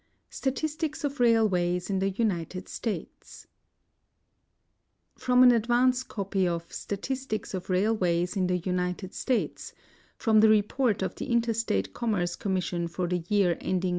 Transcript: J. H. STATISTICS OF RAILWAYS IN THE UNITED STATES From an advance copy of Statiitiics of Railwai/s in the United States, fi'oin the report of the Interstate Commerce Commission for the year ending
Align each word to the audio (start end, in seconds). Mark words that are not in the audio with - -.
J. 0.01 0.03
H. 0.03 0.33
STATISTICS 0.37 1.03
OF 1.03 1.19
RAILWAYS 1.19 1.91
IN 1.91 1.99
THE 1.99 2.09
UNITED 2.09 2.67
STATES 2.67 3.45
From 5.15 5.43
an 5.43 5.51
advance 5.51 6.01
copy 6.01 6.47
of 6.47 6.67
Statiitiics 6.69 7.53
of 7.53 7.67
Railwai/s 7.67 8.35
in 8.35 8.47
the 8.47 8.57
United 8.57 9.13
States, 9.13 9.75
fi'oin 10.17 10.41
the 10.41 10.49
report 10.49 11.03
of 11.03 11.13
the 11.17 11.25
Interstate 11.29 11.93
Commerce 11.93 12.35
Commission 12.35 12.87
for 12.87 13.07
the 13.07 13.23
year 13.29 13.59
ending 13.61 13.89